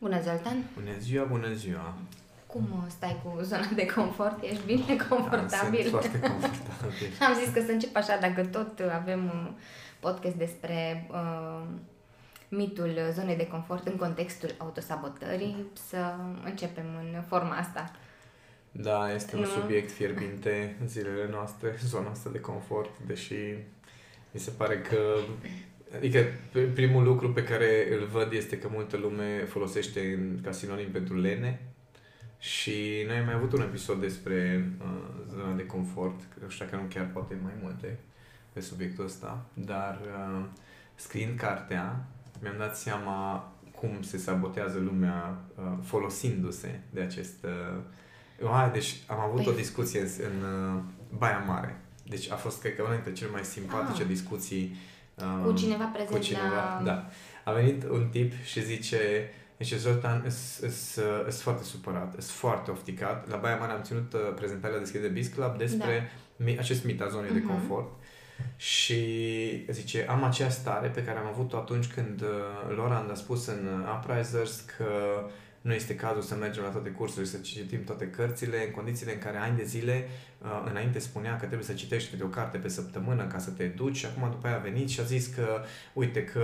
[0.00, 0.64] Bună, Zoltan!
[0.74, 1.94] Bună ziua, bună ziua!
[2.46, 4.42] Cum stai cu zona de confort?
[4.42, 5.48] Ești bine confortabil?
[5.48, 7.12] Da, sunt foarte confortabil.
[7.20, 9.54] Am zis că să încep așa, dacă tot avem un
[10.00, 11.62] podcast despre uh,
[12.48, 17.92] mitul zonei de confort în contextul autosabotării, să începem în forma asta.
[18.72, 19.48] Da, este un nu.
[19.48, 23.36] subiect fierbinte în zilele noastre, zona asta de confort, deși
[24.30, 24.98] mi se pare că
[25.94, 26.24] Adică
[26.74, 31.60] primul lucru pe care îl văd este că multă lume folosește ca sinonim pentru lene
[32.38, 34.86] și noi am mai avut un episod despre uh,
[35.28, 37.98] zona de confort, nu știu că nu chiar poate mai multe
[38.52, 40.44] pe subiectul ăsta, dar uh,
[40.94, 42.06] scriind cartea
[42.40, 47.44] mi-am dat seama cum se sabotează lumea uh, folosindu-se de acest...
[48.42, 49.52] Uh, ah, deci am avut păi...
[49.52, 50.82] o discuție în, în uh,
[51.18, 51.80] Baia Mare.
[52.06, 54.08] Deci a fost, cred că, una dintre cele mai simpatice ah.
[54.08, 54.76] discuții
[55.22, 56.84] um, cu cineva prezent cu cineva, la...
[56.84, 57.06] Da.
[57.44, 58.98] A venit un tip și zice,
[59.58, 63.28] zice Zoltan, sunt foarte supărat, sunt foarte ofticat.
[63.28, 66.44] La Baia Mare am ținut uh, prezentarea deschisă de Biz Club despre da.
[66.44, 67.32] mi, acest mit al zonei uh-huh.
[67.32, 67.48] de mhm.
[67.48, 67.88] confort.
[68.56, 69.02] Și
[69.70, 73.84] zice, am acea stare pe care am avut-o atunci când uh, Laurent a spus în
[73.96, 74.86] Uprisers că
[75.60, 79.18] nu este cazul să mergem la toate cursurile, să citim toate cărțile, în condițiile în
[79.18, 80.37] care ani de zile uh,
[80.68, 83.96] înainte spunea că trebuie să citești câte o carte pe săptămână ca să te duci
[83.96, 86.42] și acum după aia a venit și a zis că uite că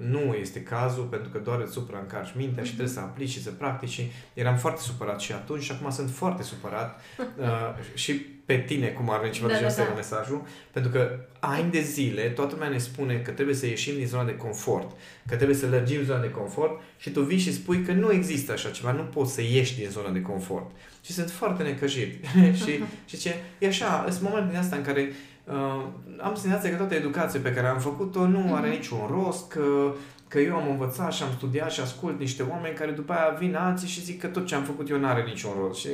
[0.00, 3.50] nu este cazul pentru că doar îți supraîncarci mintea și trebuie să aplici și să
[3.50, 8.12] practici și eram foarte supărat și atunci și acum sunt foarte supărat uh, și
[8.46, 9.92] pe tine, cum ar veni ceva da, da, da.
[9.94, 14.06] mesajul, pentru că ani de zile toată lumea ne spune că trebuie să ieșim din
[14.06, 17.82] zona de confort, că trebuie să lărgim zona de confort și tu vii și spui
[17.82, 20.70] că nu există așa ceva, nu poți să ieși din zona de confort.
[21.06, 22.24] Și sunt foarte necăjit.
[22.64, 25.12] și, și ce, e așa, sunt momente din asta în care
[25.44, 25.84] uh,
[26.20, 28.76] am senzația că toată educația pe care am făcut-o nu are mhm.
[28.76, 29.94] niciun rost, că
[30.28, 33.54] că eu am învățat și am studiat și ascult niște oameni care după aia vin
[33.54, 35.80] alții și zic că tot ce am făcut eu nu are niciun rost.
[35.80, 35.88] Și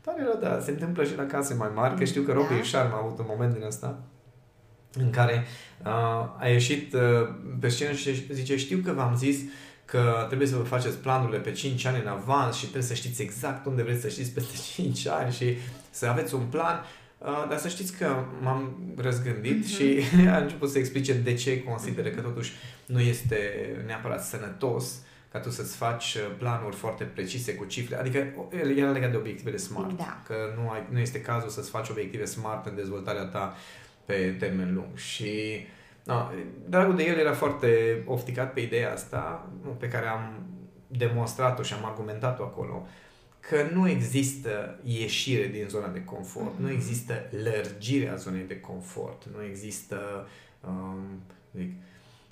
[0.00, 2.62] Pare rău, da, se întâmplă și la case mai mari, că știu că Robbie da.
[2.62, 3.98] Sharma a avut un moment din asta
[4.92, 5.44] în care
[5.84, 5.88] uh,
[6.38, 7.00] a ieșit uh,
[7.60, 9.40] pe scenă și zice, știu că v-am zis
[9.84, 13.22] că trebuie să vă faceți planurile pe 5 ani în avans și trebuie să știți
[13.22, 15.56] exact unde vreți să știți peste 5 ani și
[15.90, 16.84] să aveți un plan.
[17.18, 19.76] Uh, dar să știți că m-am răzgândit mm-hmm.
[19.76, 20.00] și
[20.34, 22.52] a început să explice de ce consideră că totuși
[22.86, 23.36] nu este
[23.86, 24.98] neapărat sănătos
[25.32, 27.96] ca tu să-ți faci uh, planuri foarte precise cu cifre.
[27.96, 28.26] Adică
[28.76, 29.96] era legat de obiectivele SMART.
[29.96, 30.22] Da.
[30.26, 33.56] Că nu, ai, nu este cazul să-ți faci obiective SMART în dezvoltarea ta
[34.04, 34.96] pe termen lung.
[34.96, 35.30] Și
[36.04, 36.28] no,
[36.68, 39.48] dragul de el era foarte ofticat pe ideea asta,
[39.78, 40.46] pe care am
[40.86, 42.86] demonstrat-o și am argumentat-o acolo,
[43.40, 46.60] că nu există ieșire din zona de confort, mm-hmm.
[46.60, 50.26] nu există lărgirea zonei de confort, nu există
[50.60, 51.22] um,
[51.56, 51.70] zic,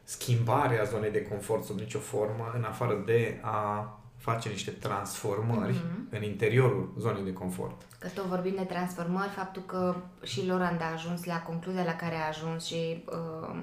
[0.05, 6.11] schimbarea zonei de confort sub nicio formă, în afară de a face niște transformări mm-hmm.
[6.11, 7.83] în interiorul zonei de confort.
[7.99, 12.15] Că tot vorbim de transformări, faptul că și Loranda a ajuns la concluzia la care
[12.15, 13.61] a ajuns și uh,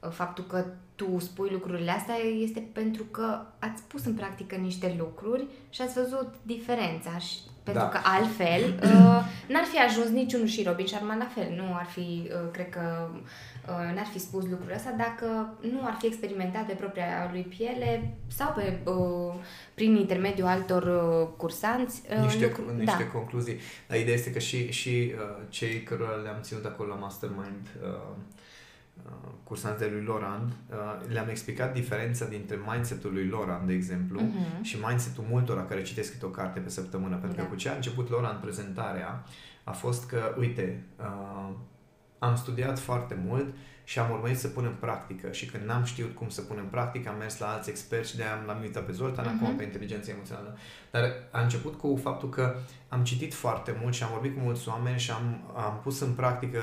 [0.00, 0.64] faptul că
[0.94, 5.94] tu spui lucrurile astea este pentru că ați pus în practică niște lucruri și ați
[5.94, 7.88] văzut diferența și pentru da.
[7.88, 11.52] că altfel uh, n-ar fi ajuns niciunul și Robin Sharma la fel.
[11.56, 13.08] Nu ar fi, uh, cred că
[13.68, 18.14] uh, n-ar fi spus lucrul ăsta dacă nu ar fi experimentat pe propria lui piele
[18.26, 19.34] sau pe, uh,
[19.74, 22.02] prin intermediul altor uh, cursanți.
[22.10, 23.18] Uh, niște, lucru, niște da.
[23.18, 23.58] concluzii.
[23.88, 27.68] Dar ideea este că și, și uh, cei cărora le-am ținut acolo la Mastermind
[29.04, 30.76] uh, Uh, cursanți de lui Loran, uh,
[31.08, 34.62] le-am explicat diferența dintre mindset-ul lui Loran, de exemplu, uh-huh.
[34.62, 37.16] și mindset-ul multora care citesc câte o carte pe săptămână.
[37.16, 37.42] Pentru da.
[37.42, 39.24] că cu ce a început Loran prezentarea
[39.64, 41.54] a fost că, uite, uh,
[42.18, 43.54] am studiat foarte mult
[43.84, 46.68] și am urmărit să pun în practică și când n-am știut cum să pun în
[46.68, 49.42] practică, am mers la alți experți și de am l-am uitat pe Zoltan, uh-huh.
[49.42, 50.56] acum pe inteligență emoțională.
[50.90, 52.56] Dar a început cu faptul că
[52.88, 56.12] am citit foarte mult și am vorbit cu mulți oameni și am, am pus în
[56.12, 56.60] practică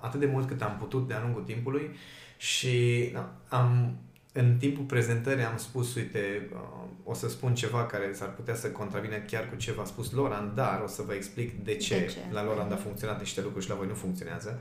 [0.00, 1.90] atât de mult cât am putut de-a lungul timpului
[2.36, 3.96] și da, am,
[4.32, 8.70] în timpul prezentării am spus, uite, uh, o să spun ceva care s-ar putea să
[8.70, 12.06] contravine chiar cu ce v-a spus Loran, dar o să vă explic de ce, de
[12.06, 12.18] ce?
[12.30, 14.60] la Loran a funcționat niște lucruri și la voi nu funcționează.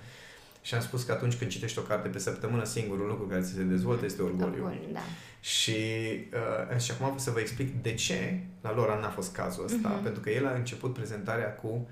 [0.62, 3.54] Și am spus că atunci când citești o carte pe săptămână, singurul lucru care ți
[3.54, 4.64] se dezvoltă este orgoliu.
[4.64, 5.00] Orgoliu, da.
[5.40, 5.72] Și,
[6.72, 10.00] uh, și acum să vă explic de ce la Loran n-a fost cazul ăsta.
[10.00, 10.04] Uh-huh.
[10.04, 11.88] Pentru că el a început prezentarea cu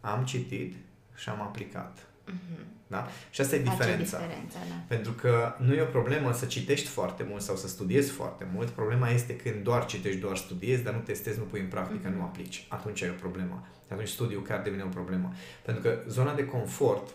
[0.00, 0.74] am citit
[1.14, 1.98] și am aplicat.
[1.98, 2.64] Uh-huh.
[2.94, 3.08] Da?
[3.30, 4.18] Și asta e diferența.
[4.18, 4.74] diferența da.
[4.86, 8.68] Pentru că nu e o problemă să citești foarte mult sau să studiezi foarte mult.
[8.68, 12.16] Problema este când doar citești, doar studiezi, dar nu testezi, nu pui în practică, mm-hmm.
[12.16, 12.66] nu aplici.
[12.68, 13.66] Atunci e o problemă.
[13.88, 15.32] Atunci studiul chiar devine o problemă.
[15.62, 17.14] Pentru că zona de confort,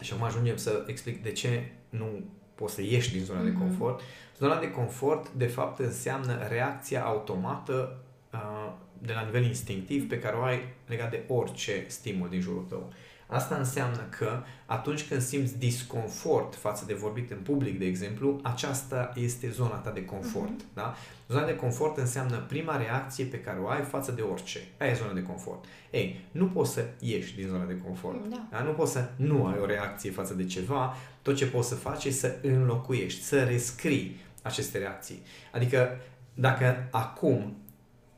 [0.00, 3.44] și acum ajungem să explic de ce nu poți să ieși din zona mm-hmm.
[3.44, 3.60] de mhm.
[3.60, 4.00] confort.
[4.38, 8.02] Zona de confort, de fapt, înseamnă reacția automată
[8.32, 8.72] uh,
[9.02, 12.92] de la nivel instinctiv pe care o ai legat de orice stimul din jurul tău.
[13.30, 19.12] Asta înseamnă că atunci când simți disconfort față de vorbit în public, de exemplu, aceasta
[19.14, 20.62] este zona ta de confort.
[20.62, 20.74] Uh-huh.
[20.74, 20.94] Da?
[21.28, 24.60] Zona de confort înseamnă prima reacție pe care o ai față de orice.
[24.78, 25.64] Aia e zona de confort.
[25.90, 28.30] Ei, nu poți să ieși din zona de confort.
[28.30, 28.46] Da.
[28.50, 28.62] Da?
[28.62, 30.94] Nu poți să nu ai o reacție față de ceva.
[31.22, 35.22] Tot ce poți să faci e să înlocuiești, să rescrii aceste reacții.
[35.52, 35.96] Adică
[36.34, 37.56] dacă acum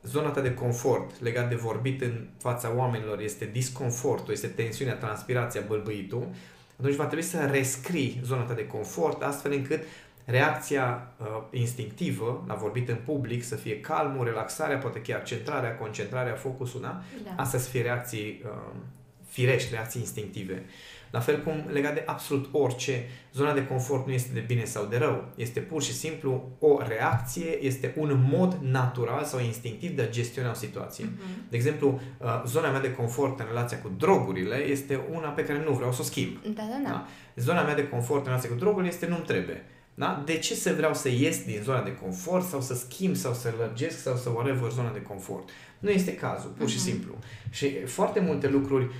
[0.03, 5.63] zona ta de confort legat de vorbit în fața oamenilor este disconfortul, este tensiunea, transpirația,
[5.67, 6.29] bălbâitul,
[6.79, 9.83] atunci va trebui să rescrii zona ta de confort astfel încât
[10.25, 16.35] reacția uh, instinctivă la vorbit în public să fie calmul, relaxarea, poate chiar centrarea, concentrarea,
[16.35, 17.03] focusul, da?
[17.25, 17.43] da.
[17.43, 18.51] Asta să fie reacții uh,
[19.29, 20.65] firești, reacții instinctive.
[21.13, 24.85] La fel cum legat de absolut orice, zona de confort nu este de bine sau
[24.85, 25.25] de rău.
[25.35, 30.51] Este pur și simplu o reacție, este un mod natural sau instinctiv de a gestiona
[30.51, 31.05] o situație.
[31.05, 31.51] Uh-huh.
[31.51, 35.63] De exemplu, uh, zona mea de confort în relația cu drogurile este una pe care
[35.65, 36.37] nu vreau să o schimb.
[36.43, 36.89] Da, da, da.
[36.89, 37.07] da?
[37.37, 39.65] Zona mea de confort în relația cu drogurile este nu-mi trebuie.
[39.95, 40.23] Da?
[40.25, 43.55] De ce să vreau să ies din zona de confort sau să schimb sau să
[43.59, 45.49] lărgesc sau să whatever zona de confort?
[45.79, 46.81] Nu este cazul, pur și uh-huh.
[46.81, 47.15] simplu.
[47.51, 48.91] Și foarte multe lucruri uh,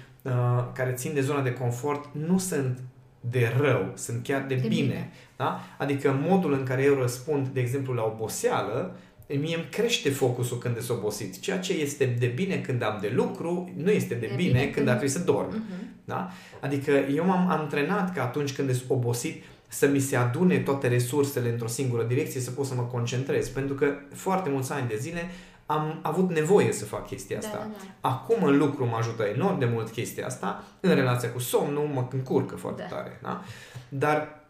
[0.73, 2.79] care țin de zona de confort nu sunt
[3.21, 4.83] de rău, sunt chiar de, de bine.
[4.83, 5.11] bine.
[5.37, 5.61] Da?
[5.79, 8.97] Adică modul în care eu răspund, de exemplu, la oboseală,
[9.27, 11.41] mie îmi crește focusul când sunt obosit.
[11.41, 14.67] Ceea ce este de bine când am de lucru, nu este de, de bine, bine
[14.67, 15.51] când ar trebui să dorm.
[15.51, 16.05] Uh-huh.
[16.05, 16.31] Da?
[16.61, 21.51] Adică eu m-am antrenat că atunci când sunt obosit, să mi se adune toate resursele
[21.51, 23.49] într-o singură direcție, să pot să mă concentrez.
[23.49, 25.31] Pentru că foarte mulți ani de zile
[25.73, 27.57] am avut nevoie să fac chestia asta.
[27.57, 28.09] Da, da, da.
[28.09, 32.09] Acum în lucru mă ajută enorm de mult chestia asta, în relația cu somnul mă
[32.13, 32.97] încurcă foarte da.
[32.97, 33.19] tare.
[33.23, 33.45] Da?
[33.89, 34.41] Dar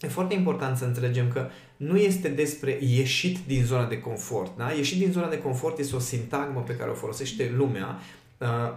[0.00, 4.56] e foarte important să înțelegem că nu este despre ieșit din zona de confort.
[4.56, 4.70] Da?
[4.72, 8.19] Ieșit din zona de confort este o sintagmă pe care o folosește lumea Uh,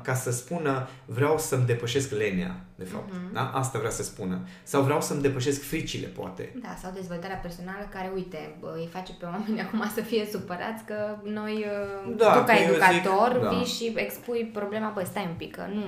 [0.01, 3.09] ca să spună vreau să-mi depășesc lenea, de fapt.
[3.09, 3.33] Uh-huh.
[3.33, 3.51] Da?
[3.53, 4.39] Asta vrea să spună.
[4.63, 6.55] Sau vreau să-mi depășesc fricile, poate.
[6.61, 10.95] Da, sau dezvoltarea personală care, uite, îi face pe oameni acum să fie supărați că
[11.23, 11.65] noi,
[12.07, 13.49] uh, da, tu ca educator, zic, da.
[13.49, 15.81] vii și expui problema, băi, stai un pic, că nu...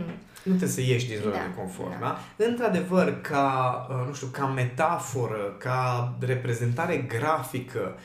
[0.43, 2.19] Nu trebuie să ieși din zona da, de confort, da.
[2.37, 2.45] da?
[2.45, 3.47] Într-adevăr, ca,
[3.89, 7.97] uh, nu știu, ca metaforă, ca reprezentare grafică,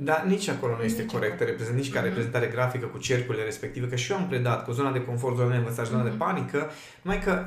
[0.00, 2.04] dar nici acolo nu este corectă reprezent, nici ca mm-hmm.
[2.04, 5.50] reprezentare grafică cu cercurile respective, că și eu am predat cu zona de confort, zona
[5.50, 6.04] de învățare, zona mm-hmm.
[6.04, 6.18] de mhm.
[6.18, 6.70] panică,
[7.02, 7.46] numai că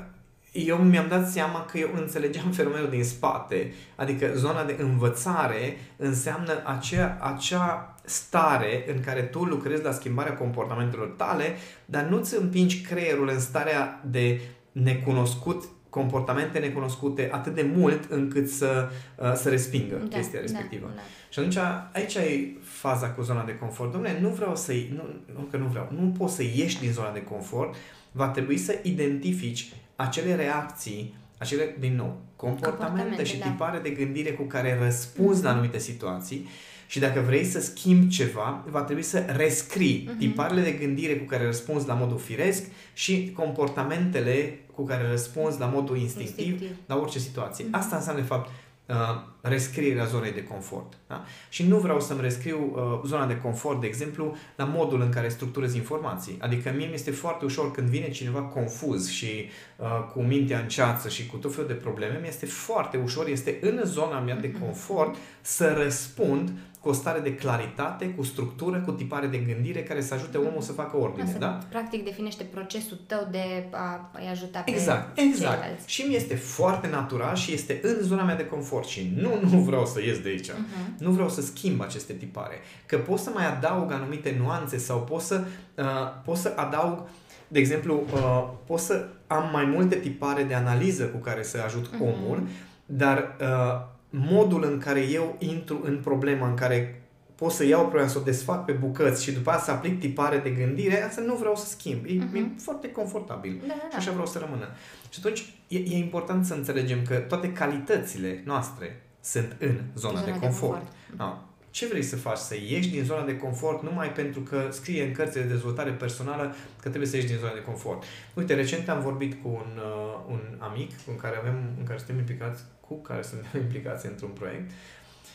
[0.51, 3.74] eu mi-am dat seama că eu înțelegeam fenomenul din spate.
[3.95, 11.07] Adică zona de învățare înseamnă acea, acea stare în care tu lucrezi la schimbarea comportamentelor
[11.07, 11.56] tale,
[11.86, 18.89] dar nu-ți împingi creierul în starea de necunoscut comportamente necunoscute atât de mult încât să,
[19.15, 20.85] uh, să respingă da, chestia da, respectivă.
[20.88, 21.01] Da, da.
[21.29, 21.57] Și atunci
[21.91, 23.97] aici e faza cu zona de confort.
[23.97, 25.03] Dom'le, nu vreau să nu,
[25.33, 27.75] nu că nu vreau, nu poți să ieși din zona de confort,
[28.11, 33.45] va trebui să identifici acele reacții, acele, din nou, comportamente, comportamente și da.
[33.45, 35.44] tipare de gândire cu care răspunzi mm-hmm.
[35.44, 36.47] la anumite situații
[36.91, 40.17] și dacă vrei să schimbi ceva, va trebui să rescrii uh-huh.
[40.17, 45.65] tiparele de gândire cu care răspunzi la modul firesc și comportamentele cu care răspunzi la
[45.65, 46.77] modul instinctiv, instinctiv.
[46.85, 47.65] la orice situație.
[47.65, 47.71] Uh-huh.
[47.71, 48.49] Asta înseamnă, de fapt,
[48.85, 48.95] uh,
[49.42, 50.94] rescrierea zonei de confort.
[51.07, 51.24] Da?
[51.50, 55.30] Și nu vreau să-mi rescriu uh, zona de confort, de exemplu, la modul în care
[55.30, 56.38] structurez informații.
[56.42, 60.68] Adică mie mi este foarte ușor când vine cineva confuz și uh, cu mintea în
[60.68, 64.36] ceață și cu tot felul de probleme, mi este foarte ușor, este în zona mea
[64.36, 64.64] de mhm.
[64.64, 70.02] confort să răspund cu o stare de claritate, cu structură, cu tipare de gândire care
[70.02, 71.24] să ajute omul să facă ordine.
[71.24, 71.60] Asta, da?
[71.69, 75.62] practic, definește procesul tău de a-i ajuta pe Exact, exact.
[75.62, 75.90] Ceilalți.
[75.90, 79.59] Și mi este foarte natural și este în zona mea de confort și nu, nu
[79.59, 80.50] vreau să ies de aici.
[80.50, 80.97] Uh-huh.
[80.97, 82.56] Nu vreau să schimb aceste tipare.
[82.85, 85.44] Că pot să mai adaug anumite nuanțe sau pot să,
[85.78, 85.85] uh,
[86.23, 87.07] pot să adaug
[87.52, 91.88] de exemplu, uh, pot să am mai multe tipare de analiză cu care să ajut
[91.88, 92.00] uh-huh.
[92.00, 92.44] omul,
[92.85, 97.04] dar uh, modul în care eu intru în problema în care
[97.35, 100.38] pot să iau problema, să o desfac pe bucăți și după aceea să aplic tipare
[100.38, 102.06] de gândire, asta nu vreau să schimb.
[102.06, 102.35] E, uh-huh.
[102.35, 103.61] e foarte confortabil.
[103.68, 103.90] Da, da.
[103.90, 104.68] Și așa vreau să rămână.
[105.09, 110.31] Și atunci e, e important să înțelegem că toate calitățile noastre sunt în zona, zona
[110.31, 110.42] de confort.
[110.42, 110.92] De confort.
[111.18, 111.45] Da.
[111.71, 112.37] Ce vrei să faci?
[112.37, 116.56] Să ieși din zona de confort numai pentru că scrie în cărțile de dezvoltare personală
[116.81, 118.04] că trebuie să ieși din zona de confort.
[118.33, 122.18] Uite, recent am vorbit cu un, uh, un amic în care avem, în care suntem
[122.18, 124.71] implicați cu care suntem implicați într-un proiect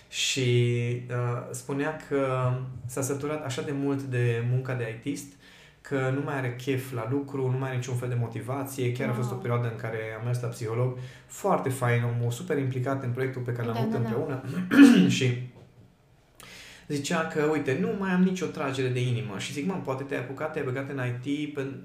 [0.08, 0.48] și
[1.10, 2.52] uh, spunea că
[2.86, 5.26] s-a săturat așa de mult de munca de ITist
[5.88, 8.92] că nu mai are chef la lucru, nu mai are niciun fel de motivație.
[8.92, 9.16] Chiar wow.
[9.16, 10.98] a fost o perioadă în care am mers la psiholog.
[11.26, 14.04] Foarte fain, omul, super implicat în proiectul pe care l-am da, avut da, da.
[14.04, 14.42] împreună.
[14.68, 15.08] Da.
[15.16, 15.50] și
[16.88, 19.38] zicea că, uite, nu mai am nicio tragere de inimă.
[19.38, 21.78] Și zic, mă, poate te-ai apucat, te-ai băgat în IT pentru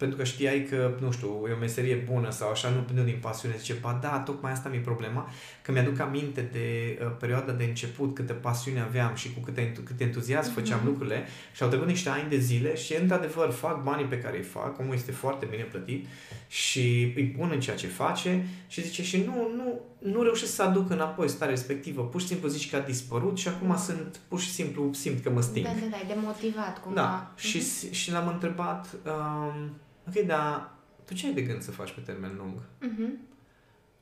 [0.00, 3.18] pentru că știai că, nu știu, e o meserie bună sau așa, nu, nu din
[3.20, 3.54] pasiune.
[3.58, 5.30] Zice, ba da, tocmai asta mi-e problema,
[5.62, 10.00] că mi-aduc aminte de uh, perioada de început, câtă pasiune aveam și cu cât, cât
[10.00, 10.54] entuziasm mm-hmm.
[10.54, 14.36] făceam lucrurile și au trecut niște ani de zile și, într-adevăr, fac banii pe care
[14.36, 16.06] îi fac, omul este foarte bine plătit
[16.48, 20.62] și îi pun în ceea ce face și zice, și nu, nu, nu reușesc să
[20.62, 22.02] aduc înapoi starea respectivă.
[22.02, 25.30] Pur și simplu zici că a dispărut și acum sunt, pur și simplu simt că
[25.30, 25.66] mă sting.
[25.66, 27.00] Da, da, da, e demotivat cumva.
[27.00, 27.40] Da, mm-hmm.
[27.40, 29.70] și, și l-am întrebat, um,
[30.08, 30.72] ok, dar
[31.04, 32.60] tu ce ai de gând să faci pe termen lung?
[32.60, 33.28] Uh-huh.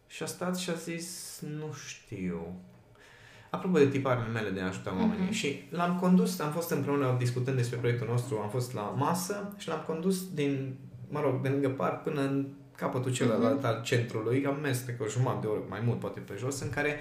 [0.06, 2.60] Și a stat și a zis, nu știu.
[3.50, 5.28] Apropo de tiparele mele de a ajuta oamenii.
[5.28, 5.32] Uh-huh.
[5.32, 9.68] Și l-am condus, am fost împreună discutând despre proiectul nostru, am fost la masă și
[9.68, 10.76] l-am condus din,
[11.08, 13.66] mă rog, de lângă parc până în capătul celălalt uh-huh.
[13.66, 14.46] al centrului.
[14.46, 17.00] Am mers, cred că o jumătate de oră, mai mult poate pe jos, în care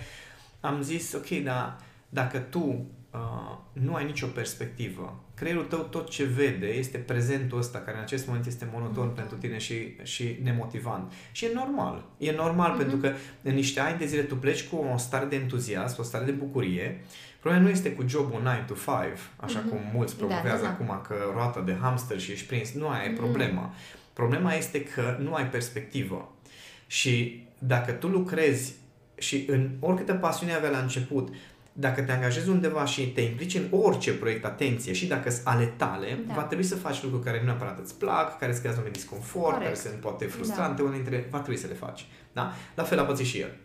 [0.59, 1.77] am zis, ok, dar
[2.09, 5.23] dacă tu uh, nu ai nicio perspectivă.
[5.33, 9.15] Creierul tău tot ce vede este prezentul ăsta, care în acest moment este monoton mm-hmm.
[9.15, 11.13] pentru tine și, și nemotivant.
[11.31, 12.05] Și e normal.
[12.17, 12.77] E normal mm-hmm.
[12.77, 16.03] pentru că în niște ani de zile tu pleci cu o stare de entuziasm, o
[16.03, 17.01] stare de bucurie.
[17.39, 18.87] Problema nu este cu jobul 9 to 5,
[19.35, 19.69] așa mm-hmm.
[19.69, 20.93] cum mulți promovează da, da, da.
[20.93, 22.71] acum că roata de hamster și ești prins.
[22.71, 23.11] Nu aia mm-hmm.
[23.11, 23.73] e problema.
[24.13, 26.31] Problema este că nu ai perspectivă.
[26.87, 28.75] Și dacă tu lucrezi
[29.17, 31.33] și în oricâtă pasiune avea la început,
[31.79, 35.65] dacă te angajezi undeva și te implici în orice proiect, atenție, și dacă sunt ale
[35.65, 36.33] tale, da.
[36.33, 39.43] va trebui să faci lucruri care nu neapărat îți plac, care îți creează un disconfort,
[39.43, 39.63] Corect.
[39.63, 40.87] care sunt poate frustrante, da.
[40.87, 42.05] unele dintre va trebui să le faci.
[42.33, 42.53] Da?
[42.75, 43.55] La fel a pățit și el.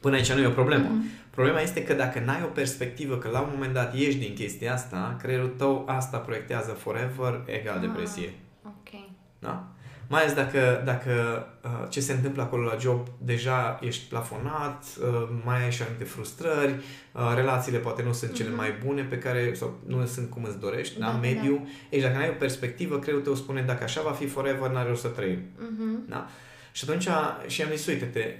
[0.00, 0.86] Până aici nu e o problemă.
[0.86, 1.30] Mm-hmm.
[1.30, 4.72] Problema este că dacă n-ai o perspectivă că la un moment dat ieși din chestia
[4.72, 8.34] asta, creierul tău asta proiectează forever egal ah, depresie.
[8.64, 9.00] Ok.
[9.38, 9.68] Da?
[10.10, 15.28] Mai ales dacă, dacă uh, ce se întâmplă acolo la job, deja ești plafonat, uh,
[15.44, 18.56] mai ai și anumite frustrări, uh, relațiile poate nu sunt cele mm-hmm.
[18.56, 21.12] mai bune pe care, sau nu sunt cum îți dorești, da, da?
[21.12, 21.56] mediu.
[21.56, 21.68] Da.
[21.90, 25.00] Ei, dacă ai o perspectivă, creierul tău spune, dacă așa va fi forever, n-are rost
[25.00, 25.38] să trăim.
[25.38, 26.08] Mm-hmm.
[26.08, 26.28] Da?
[26.72, 27.08] Și atunci,
[27.46, 28.34] și am zis, uite-te,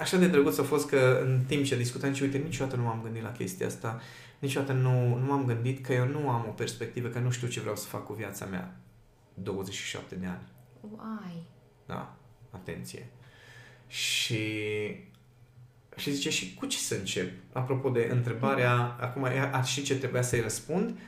[0.00, 3.00] așa de drăguț a fost că în timp ce discutam și uite, niciodată nu m-am
[3.02, 4.00] gândit la chestia asta,
[4.38, 7.60] niciodată nu, nu m-am gândit că eu nu am o perspectivă, că nu știu ce
[7.60, 8.76] vreau să fac cu viața mea.
[9.34, 10.58] 27 de ani.
[10.80, 11.46] Uai.
[11.86, 12.16] Da,
[12.50, 13.06] atenție.
[13.86, 14.44] Și
[15.96, 17.32] și zice, și cu ce să încep?
[17.52, 18.96] Apropo de întrebarea, mm.
[19.00, 20.98] acum, a, și ce trebuia să-i răspund,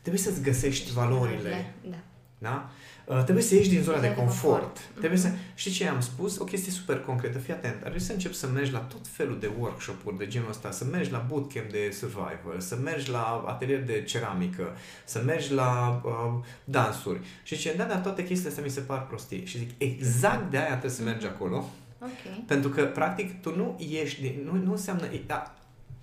[0.00, 1.74] trebuie să-ți găsești valorile.
[1.90, 1.96] Da.
[2.38, 2.70] da?
[3.06, 4.60] Uh, trebuie să ieși din zona de, de confort.
[4.60, 4.98] confort.
[4.98, 5.28] Trebuie să...
[5.28, 5.54] Mm-hmm.
[5.54, 6.38] Știi ce am spus?
[6.38, 7.38] O chestie super concretă.
[7.38, 7.74] Fii atent.
[7.74, 10.84] Ar trebui să începi să mergi la tot felul de workshop-uri de genul ăsta, să
[10.84, 16.44] mergi la bootcamp de survival, să mergi la atelier de ceramică, să mergi la uh,
[16.64, 17.20] dansuri.
[17.42, 19.44] Și ce da, dar toate chestiile astea mi se par prostii.
[19.44, 21.68] Și zic, exact de aia trebuie să mergi acolo.
[21.98, 22.44] Okay.
[22.46, 24.40] Pentru că, practic, tu nu ieși din...
[24.44, 25.06] Nu, nu înseamnă...
[25.26, 25.54] Da,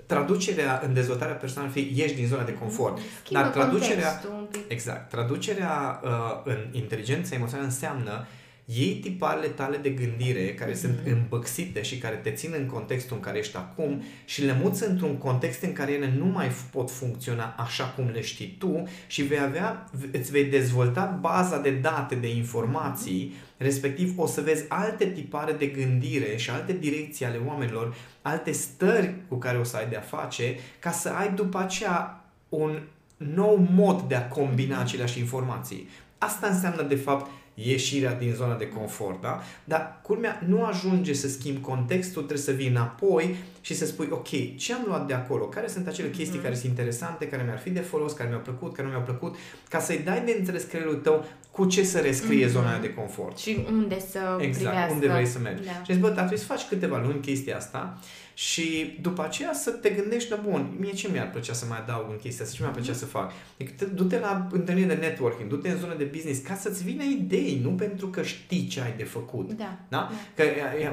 [0.09, 2.97] traducerea în dezvoltarea personală fie ieși din zona de confort.
[3.23, 4.21] Schimbă dar traducerea
[4.67, 8.27] exact, traducerea uh, în inteligența emoțională înseamnă
[8.65, 10.79] iei tiparele tale de gândire care mm-hmm.
[10.79, 14.87] sunt îmbăxite și care te țin în contextul în care ești acum și le muți
[14.87, 19.21] într-un context în care ele nu mai pot funcționa așa cum le știi tu și
[19.21, 23.48] vei avea, îți vei dezvolta baza de date, de informații, mm-hmm.
[23.59, 29.15] Respectiv o să vezi alte tipare de gândire și alte direcții ale oamenilor, alte stări
[29.27, 32.79] cu care o să ai de-a face, ca să ai după aceea un
[33.17, 34.81] nou mod de a combina mm-hmm.
[34.81, 35.87] aceleași informații.
[36.17, 37.31] Asta înseamnă, de fapt,
[37.63, 39.41] ieșirea din zona de confort, da?
[39.63, 44.57] Dar, culmea, nu ajunge să schimbi contextul, trebuie să vii înapoi și să spui, ok,
[44.57, 45.45] ce am luat de acolo?
[45.45, 46.43] Care sunt acele chestii mm-hmm.
[46.43, 49.35] care sunt interesante, care mi-ar fi de folos, care mi-au plăcut, care nu mi-au plăcut,
[49.69, 52.51] ca să-i dai de înțeles creierul tău cu ce să rescrie mm-hmm.
[52.51, 53.37] zona de confort.
[53.37, 54.93] Și unde să Exact, privească.
[54.93, 55.63] unde vrei să mergi.
[55.63, 55.71] Da.
[55.71, 57.99] Și zici, bă, dar trebuie să faci câteva luni chestia asta
[58.39, 62.05] și după aceea să te gândești, da, bun, mie ce mi-ar plăcea să mai adaug
[62.09, 63.31] în chestia asta, ce mi-ar plăcea să fac?
[63.59, 67.59] Adică du-te la întâlniri de networking, du-te în zone de business ca să-ți vină idei,
[67.63, 69.51] nu pentru că știi ce ai de făcut.
[69.51, 69.77] Da.
[69.89, 70.09] da?
[70.35, 70.43] da.
[70.43, 70.43] Că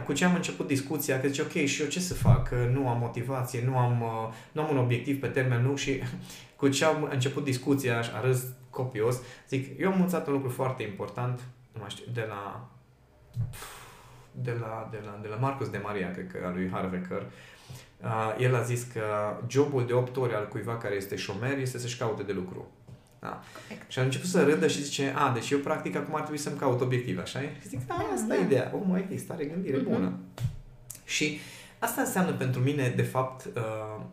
[0.04, 2.48] cu ce am început discuția, că zice, ok, și eu ce să fac?
[2.48, 6.00] Că nu am motivație, nu am, uh, nu am un obiectiv pe termen lung și
[6.56, 9.16] cu ce am început discuția, aș râs copios,
[9.48, 11.40] zic, eu am învățat un lucru foarte important,
[11.72, 12.70] nu mai știu, de la
[14.42, 17.22] de la, de la, de la Marcus de Maria, cred că, al lui Harvecker,
[18.02, 19.02] uh, el a zis că
[19.48, 22.70] jobul de 8 ore al cuiva care este șomer este să-și caute de lucru.
[23.18, 23.42] Da.
[23.88, 26.56] Și a început să râdă și zice, a, deci eu practic acum ar trebui să-mi
[26.56, 27.50] caut obiective, așa e?
[27.60, 28.72] Și zic, da, asta e ideea.
[28.74, 29.88] Omul ai stare gândire mm-hmm.
[29.88, 30.18] bună.
[31.04, 31.38] Și
[31.78, 34.04] asta înseamnă pentru mine, de fapt, uh,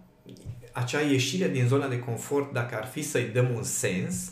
[0.72, 4.32] acea ieșire din zona de confort, dacă ar fi să-i dăm un sens,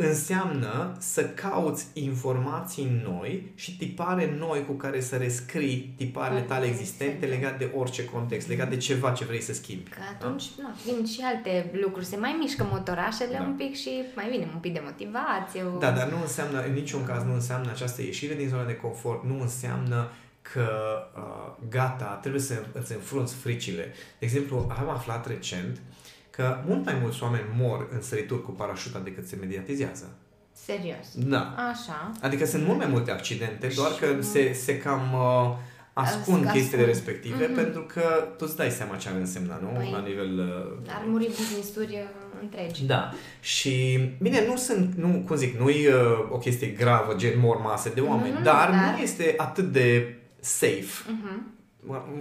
[0.00, 7.26] înseamnă să cauți informații noi și tipare noi cu care să rescrii tiparele tale existente
[7.26, 9.90] legat de orice context, legat de ceva ce vrei să schimbi.
[9.90, 10.62] Că atunci da?
[10.62, 13.42] na, vin și alte lucruri, se mai mișcă motorașele da.
[13.42, 15.62] un pic și mai vine un pic de motivație.
[15.62, 15.78] O...
[15.78, 19.24] Da, dar nu înseamnă, în niciun caz nu înseamnă această ieșire din zona de confort,
[19.24, 20.10] nu înseamnă
[20.42, 20.68] că
[21.16, 23.92] uh, gata, trebuie să îți înfrunți fricile.
[24.18, 26.07] De exemplu, am aflat recent uh,
[26.38, 30.16] că mult mai mulți oameni mor în sărituri cu parașuta decât se mediatizează.
[30.52, 31.06] Serios?
[31.14, 31.54] Da.
[31.70, 32.12] Așa.
[32.20, 35.56] Adică sunt mult mai multe accidente, doar că se, se cam uh,
[35.92, 36.50] ascund ascund.
[36.50, 37.54] chestiile respective mm-hmm.
[37.54, 39.68] pentru că tu îți dai seama ce ar însemna, nu?
[39.68, 40.38] Păi, La nivel...
[40.38, 42.84] Uh, ar muri business-uri uh, întregi.
[42.84, 43.12] Da.
[43.40, 47.56] Și, bine, nu sunt, nu, cum zic, nu e uh, o chestie gravă, gen mor
[47.56, 51.02] masă de oameni, mm-hmm, dar, dar nu este atât de safe.
[51.04, 51.56] Mm-hmm.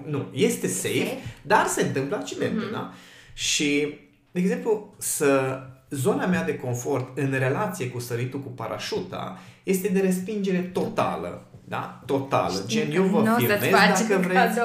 [0.06, 2.72] Nu, este safe, safe, dar se întâmplă accidente, mm-hmm.
[2.72, 2.94] da?
[3.34, 4.00] Și
[4.38, 10.00] de exemplu, să zona mea de confort în relație cu săritul cu parașuta este de
[10.00, 11.42] respingere totală.
[11.64, 12.02] Da?
[12.06, 12.54] Totală.
[12.54, 14.56] Știi Gen, eu vă filmez dacă vreți.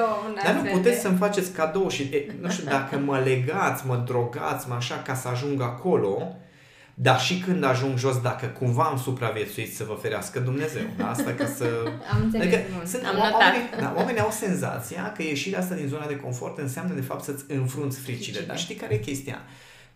[0.43, 4.69] dar nu puteți să-mi faceți cadou și, e, nu știu, dacă mă legați, mă drogați,
[4.69, 6.35] mă așa, ca să ajung acolo,
[6.93, 10.81] dar și când ajung jos, dacă cumva am supraviețuit să vă ferească Dumnezeu.
[10.97, 11.09] Da?
[11.09, 11.65] Asta ca să...
[12.13, 13.33] Am înțeles, adică, sunt, am notat.
[13.33, 17.23] Oamenii, da, oamenii au senzația că ieșirea asta din zona de confort înseamnă de fapt
[17.23, 18.39] să-ți înfrunți fricile.
[18.47, 19.41] Dar știi care e chestia?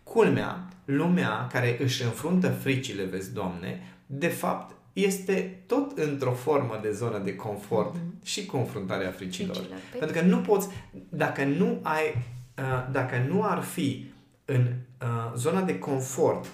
[0.08, 6.90] Culmea, lumea care își înfruntă fricile, vezi, Doamne, de fapt este tot într-o formă de
[6.90, 8.24] zonă de confort mm-hmm.
[8.24, 9.56] și confruntarea fricilor.
[9.56, 9.78] fricilor.
[9.90, 10.68] Păi Pentru că nu poți,
[11.08, 12.04] dacă nu ai,
[12.58, 14.10] uh, dacă nu ar fi
[14.44, 14.66] în
[15.02, 16.46] uh, zona de confort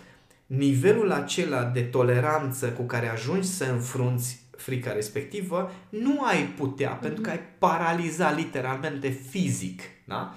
[0.46, 7.02] nivelul acela de toleranță cu care ajungi să înfrunți frica respectivă, nu ai putea, mm-hmm.
[7.02, 9.82] pentru că ai paraliza literalmente fizic.
[10.04, 10.34] Da?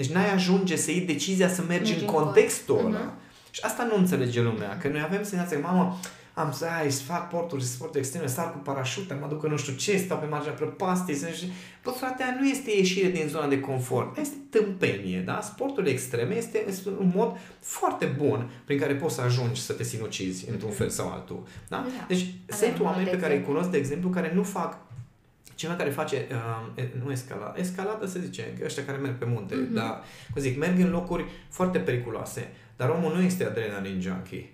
[0.00, 2.98] Deci n-ai ajunge să iei decizia să mergi Mergi în contextul ăla.
[2.98, 3.50] Uh-huh.
[3.50, 5.98] Și asta nu înțelege lumea, că noi avem senzația că, mamă,
[6.34, 9.56] am să, ai, să fac porturi, sport extreme, sar cu parașută, mă duc în nu
[9.56, 11.52] știu ce, stau pe marginea prăpastii, să și...
[11.82, 15.40] Bă, frate, nu este ieșire din zona de confort, este tâmpenie, da?
[15.42, 19.82] Sportul extreme este, este un mod foarte bun prin care poți să ajungi să te
[19.82, 21.76] sinucizi într-un fel sau altul, da?
[21.76, 22.06] da.
[22.08, 24.78] Deci Avem sunt oameni pe care îi cunosc, de exemplu, care nu fac
[25.60, 26.26] cineva care face,
[26.76, 29.74] uh, nu escalada, escaladă se zice, ăștia care merg pe munte, mm-hmm.
[29.74, 34.52] dar, cum zic, merg în locuri foarte periculoase, dar omul nu este adrenalin junkie.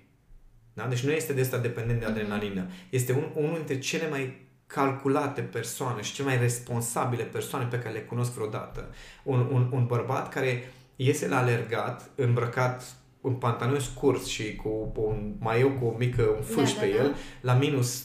[0.74, 0.86] Da?
[0.86, 2.14] Deci nu este de asta dependent de mhm.
[2.14, 2.66] adrenalină.
[2.66, 2.90] Mm-hmm.
[2.90, 7.94] Este un, unul dintre cele mai calculate persoane și cele mai responsabile persoane pe care
[7.94, 8.94] le cunosc vreodată.
[9.22, 15.34] Un, un, un bărbat care iese la alergat, îmbrăcat în pantaloni scurs și cu un
[15.38, 17.52] maieu cu o mică, un fâș da, pe da, el, da.
[17.52, 18.04] la minus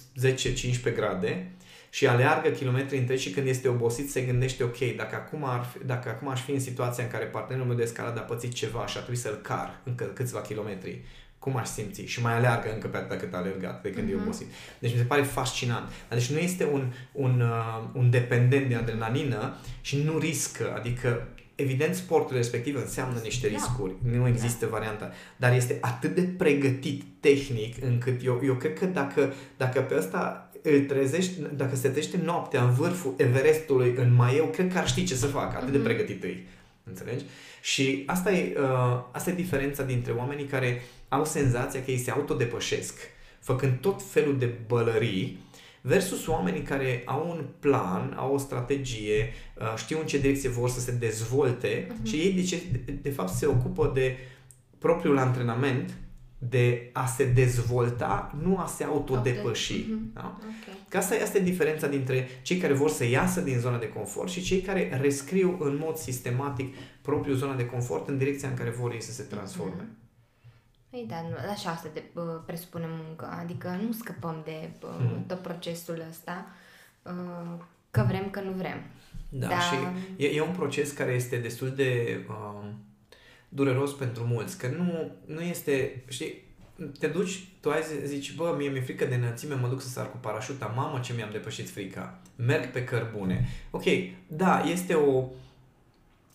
[0.91, 1.51] 10-15 grade,
[1.93, 5.85] și aleargă kilometri întregi și când este obosit se gândește, ok, dacă acum, ar fi,
[5.85, 8.85] dacă acum aș fi în situația în care partenerul meu de escaladă a pățit ceva
[8.87, 11.01] și a trebuit să-l car încă câțiva kilometri,
[11.39, 12.01] cum aș simți?
[12.01, 14.11] Și mai aleargă încă pe atât cât a alergat de când uh-huh.
[14.11, 14.23] e mhm.
[14.23, 14.47] obosit.
[14.79, 15.91] Deci mi se pare fascinant.
[16.09, 20.73] Deci nu este un, un, uh, un dependent de adrenalină și nu riscă.
[20.75, 23.53] Adică, evident, sportul respectiv înseamnă niște da.
[23.53, 23.93] riscuri.
[24.11, 24.71] Nu există da.
[24.71, 25.11] varianta.
[25.37, 30.50] Dar este atât de pregătit tehnic încât eu, eu cred că dacă, dacă pe ăsta
[30.61, 35.03] îl trezești, dacă se trezește noaptea în vârful Everestului în maieu, cred că ar ști
[35.03, 35.71] ce să facă, atât mm-hmm.
[35.71, 35.85] de mhm.
[35.85, 36.47] pregătit îi.
[36.83, 37.25] Înțelegi?
[37.61, 42.11] Și asta e, uh, asta e diferența dintre oamenii care au senzația că ei se
[42.11, 42.99] autodepășesc,
[43.39, 45.39] făcând tot felul de bălării,
[45.81, 50.69] versus oamenii care au un plan, au o strategie, uh, știu în ce direcție vor
[50.69, 52.09] să se dezvolte uh-huh.
[52.09, 54.17] și ei de, ce, de, de fapt se ocupă de
[54.77, 55.93] propriul antrenament
[56.49, 59.83] de a se dezvolta, nu a se autodepăși.
[59.83, 60.13] Mm-hmm.
[60.13, 60.37] Da?
[60.37, 60.77] Okay.
[60.89, 64.29] Că asta, asta e diferența dintre cei care vor să iasă din zona de confort
[64.29, 68.69] și cei care rescriu în mod sistematic propriul zona de confort în direcția în care
[68.69, 69.83] vor ei să se transforme.
[69.83, 70.01] Mm-hmm.
[70.89, 75.23] Păi da, nu, așa asta de, uh, presupune muncă, adică nu scăpăm de uh, mm.
[75.27, 76.45] tot procesul ăsta,
[77.01, 78.83] uh, că vrem, că nu vrem.
[79.29, 79.59] Da, da.
[79.59, 79.75] și
[80.15, 82.19] e, e un proces care este destul de...
[82.29, 82.69] Uh,
[83.53, 86.43] dureros pentru mulți, că nu, nu este, știi,
[86.99, 90.11] te duci, tu ai zici, bă, mie mi-e frică de înălțime, mă duc să sar
[90.11, 93.49] cu parașuta, mamă ce mi-am depășit frica, merg pe cărbune.
[93.71, 93.83] Ok,
[94.27, 95.23] da, este o,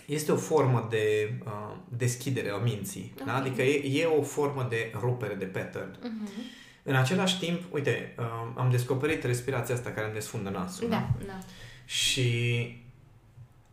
[0.07, 3.23] este o formă de uh, deschidere a minții, da?
[3.23, 3.35] okay.
[3.35, 3.41] da?
[3.41, 5.97] adică e, e o formă de rupere de pattern.
[5.97, 6.65] Uh-huh.
[6.83, 8.25] În același timp, uite, uh,
[8.55, 10.89] am descoperit respirația asta care îmi desfundă nasul.
[10.89, 11.39] Da, da.
[11.85, 12.31] Și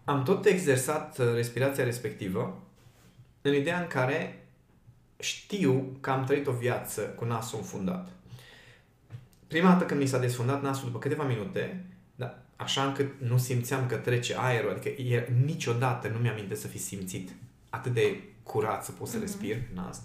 [0.03, 2.61] am tot exersat uh, respirația respectivă
[3.45, 4.45] în ideea în care
[5.19, 8.09] știu că am trăit o viață cu nasul înfundat.
[9.47, 13.87] Prima dată când mi s-a desfundat nasul după câteva minute, da, așa încât nu simțeam
[13.87, 17.29] că trece aerul, adică e, niciodată nu mi-am să fi simțit
[17.69, 19.21] atât de curat să pot să mm-hmm.
[19.21, 20.01] respir nas.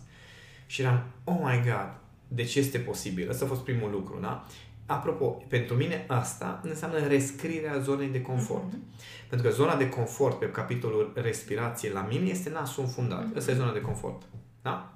[0.67, 1.99] Și eram, oh my god,
[2.29, 3.31] Deci este posibil.
[3.31, 4.47] Ăsta a fost primul lucru, da?
[4.89, 8.73] Apropo, pentru mine asta înseamnă rescrierea zonei de confort.
[8.73, 9.29] Mm-hmm.
[9.29, 13.25] Pentru că zona de confort pe capitolul respirație la mine este nasul înfundat.
[13.25, 13.37] Mm-hmm.
[13.37, 14.23] Asta e zona de confort.
[14.63, 14.93] Da?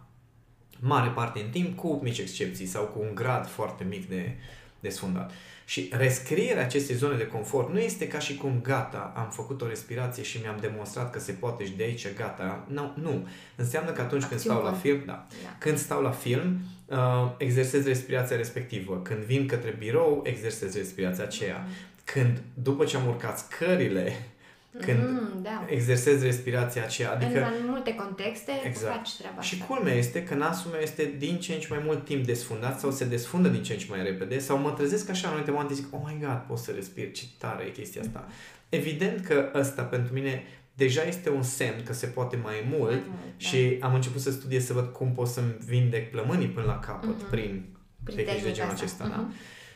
[0.80, 4.36] Mare parte în timp, cu mici excepții sau cu un grad foarte mic de
[4.82, 5.30] desfundat.
[5.64, 9.68] Și rescrierea acestei zone de confort nu este ca și cum gata, am făcut o
[9.68, 12.66] respirație și mi-am demonstrat că se poate și de aici gata.
[12.68, 13.28] No, nu.
[13.56, 15.56] Înseamnă că atunci când stau la film, da, da.
[15.58, 16.98] când stau la film, uh,
[17.38, 19.00] exersez respirația respectivă.
[19.02, 21.64] Când vin către birou, exersez respirația aceea.
[21.66, 21.72] Mm.
[22.04, 24.31] Când, după ce am urcat scările,
[24.80, 25.66] când mm, da.
[25.68, 27.12] exersezi respirația aceea.
[27.12, 28.94] Adică, în multe contexte exact.
[28.94, 29.74] faci treaba Și asta.
[29.74, 32.90] culmea este că nasul meu este din ce în ce mai mult timp desfundat sau
[32.90, 35.74] se desfundă din ce în ce mai repede sau mă trezesc așa în anumite momente
[35.74, 38.24] zic, oh my god, pot să respir, ce tare e chestia asta.
[38.26, 38.32] Mm.
[38.68, 43.02] Evident că ăsta pentru mine deja este un semn că se poate mai mult mai
[43.08, 43.86] mult și da.
[43.86, 47.30] am început să studiez să văd cum pot să-mi vindec plămânii până la capăt mm-hmm.
[47.30, 47.64] prin,
[48.04, 49.04] prin tehnici de genul acesta.
[49.04, 49.16] Mm-hmm.
[49.16, 49.28] Da?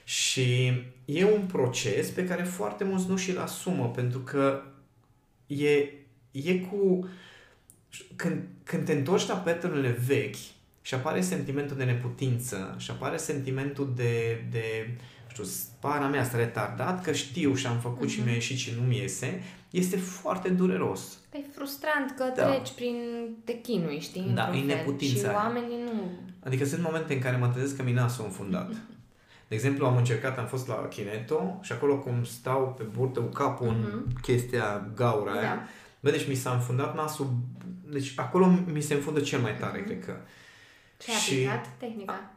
[0.05, 0.73] Și
[1.05, 4.63] e un proces pe care foarte mulți nu și-l asumă pentru că
[5.47, 5.93] e,
[6.31, 7.09] e cu...
[8.17, 10.37] Când, când te întorci la pattern vechi
[10.83, 14.91] și apare sentimentul de neputință și apare sentimentul de, de
[15.31, 18.11] știu, spara mea asta retardat, că știu și am făcut mm-hmm.
[18.11, 18.25] și mhm.
[18.25, 21.19] mi-a ieșit și nu mi iese, este foarte dureros.
[21.33, 22.47] E frustrant că da.
[22.47, 22.97] treci prin
[23.45, 24.31] te chinui, știi?
[24.35, 25.29] Da, e neputința.
[25.29, 26.11] Și oamenii nu...
[26.45, 28.71] Adică sunt momente în care mă trezesc că mi nasul înfundat.
[29.49, 33.27] De exemplu, am încercat, am fost la Kineto și acolo cum stau pe burtă cu
[33.27, 33.93] capul uh-huh.
[33.93, 34.21] în mhm.
[34.21, 35.39] chestia gaura da.
[35.39, 35.69] aia,
[36.01, 37.35] bă, deci mi s-a înfundat nasul,
[37.91, 39.85] deci acolo mi se înfundă cel mai tare, uh-huh.
[39.85, 40.17] cred că.
[40.99, 42.31] Ce ai aplicat tehnica?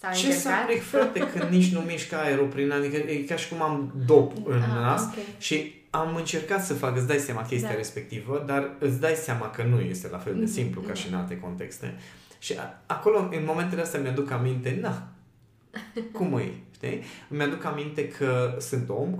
[0.00, 3.48] Sau ce să aplic, frate, când nici nu mișcă aerul prin adică e ca și
[3.48, 5.24] cum am dop în ah, nas okay.
[5.38, 7.74] și am încercat să fac, îți dai seama chestia da.
[7.74, 10.86] respectivă, dar îți dai seama că nu este la fel de mhm, simplu mm-hmm.
[10.86, 11.98] ca și în alte contexte.
[12.38, 12.54] Și
[12.86, 15.08] acolo, în momentele astea, mi-aduc aminte, na,
[16.12, 16.52] cum e?
[16.74, 17.02] Știi?
[17.28, 19.18] Mi-aduc aminte că sunt om,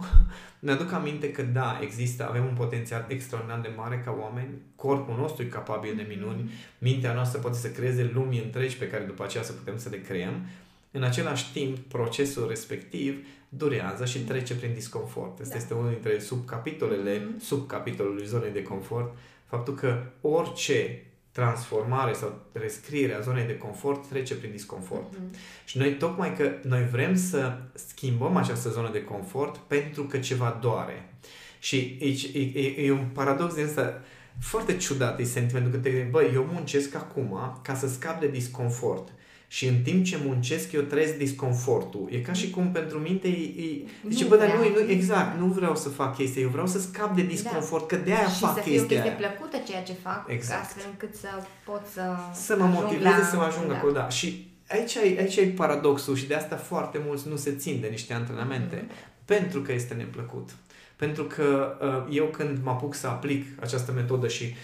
[0.59, 5.42] mi-aduc aminte că da, există, avem un potențial extraordinar de mare ca oameni, corpul nostru
[5.42, 6.78] e capabil de minuni, mm-hmm.
[6.78, 10.00] mintea noastră poate să creeze lumii întregi pe care după aceea să putem să le
[10.00, 10.46] creăm.
[10.90, 15.40] În același timp, procesul respectiv durează și trece prin disconfort.
[15.40, 15.61] Asta da.
[15.61, 17.40] este unul dintre subcapitolele, mm-hmm.
[17.40, 21.02] subcapitolului zonei de confort, faptul că orice
[21.37, 25.14] transformare sau rescrierea zonei de confort trece prin disconfort.
[25.14, 25.64] Mm-hmm.
[25.64, 30.59] Și noi tocmai că noi vrem să schimbăm această zonă de confort pentru că ceva
[30.61, 31.12] doare.
[31.59, 34.03] Și e, e, e un paradox din asta
[34.40, 38.29] foarte ciudat, e sentimentul că te gândești, băi, eu muncesc acum ca să scap de
[38.29, 39.09] disconfort
[39.48, 42.09] și în timp ce muncesc eu trăiesc disconfortul.
[42.11, 43.62] E ca și cum pentru minte e...
[43.62, 46.80] e zice, bă, dar nu, nu, exact, nu vreau să fac chestia, eu vreau să
[46.80, 47.96] scap de disconfort, da.
[47.96, 50.62] că de aia și fac să chestia Și să fie plăcută ceea ce fac, exact.
[50.62, 51.28] astfel încât să
[51.64, 53.26] pot să Să mă motiveze la...
[53.30, 53.76] să mă ajung da.
[53.76, 54.09] acolo, da.
[54.09, 57.87] Și aici e, aici e paradoxul și de asta foarte mulți nu se țin de
[57.87, 59.24] niște antrenamente, mm-hmm.
[59.24, 60.50] pentru că este neplăcut.
[60.96, 64.54] Pentru că uh, eu când mă apuc să aplic această metodă și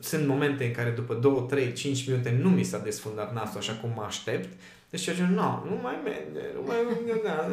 [0.00, 3.72] sunt momente în care după 2, 3, 5 minute nu mi s-a desfundat nasul așa
[3.72, 4.48] cum mă aștept,
[4.90, 7.46] deci eu zic, nu, nu mai merge, nu mai merge, da,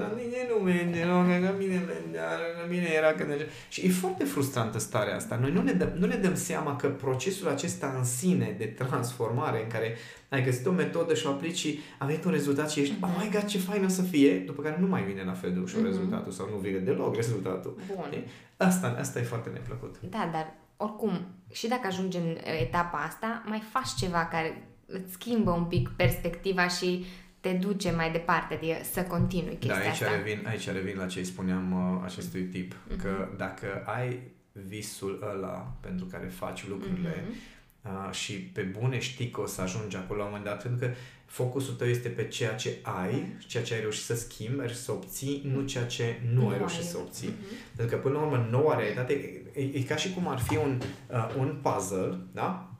[0.49, 3.45] nu merge, nu, că mine mergea, că mine era când merge.
[3.69, 5.35] Și e foarte frustrantă starea asta.
[5.35, 9.63] Noi nu ne, dăm, nu ne dăm seama că procesul acesta în sine de transformare,
[9.63, 9.97] în care
[10.29, 13.03] ai găsit o metodă și o aplici și a venit un rezultat și ești, mm-hmm.
[13.03, 15.53] oh my god, ce fain o să fie, după care nu mai vine la fel
[15.53, 15.85] de ușor mm-hmm.
[15.85, 17.77] rezultatul sau nu vine deloc rezultatul.
[17.95, 18.23] Bun.
[18.57, 19.95] Asta, asta e foarte neplăcut.
[20.09, 21.21] Da, dar oricum,
[21.51, 26.67] și dacă ajungi în etapa asta, mai faci ceva care îți schimbă un pic perspectiva
[26.67, 27.05] și
[27.45, 30.15] te duce mai departe de să continui chestia da, aici asta.
[30.15, 33.01] Revin, aici revin la ce spuneam uh, acestui tip, uh-huh.
[33.01, 34.19] că dacă ai
[34.51, 38.07] visul ăla pentru care faci lucrurile uh-huh.
[38.07, 40.87] uh, și pe bune știi că o să ajungi acolo la un moment dat, pentru
[40.87, 40.93] că
[41.25, 44.91] focusul tău este pe ceea ce ai, ceea ce ai reușit să schimbi, ai să
[44.91, 46.85] obții, nu ceea ce nu, nu ai reușit ai.
[46.85, 47.29] să obții.
[47.29, 47.75] Uh-huh.
[47.75, 50.81] Pentru că, până la urmă, noua realitate e, e ca și cum ar fi un,
[51.09, 52.71] uh, un puzzle, da?